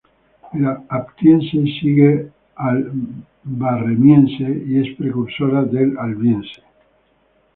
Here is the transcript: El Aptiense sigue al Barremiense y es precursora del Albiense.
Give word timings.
El 0.51 0.65
Aptiense 0.65 1.61
sigue 1.79 2.31
al 2.55 2.91
Barremiense 3.43 4.63
y 4.67 4.79
es 4.79 4.97
precursora 4.97 5.63
del 5.63 5.95
Albiense. 5.95 6.63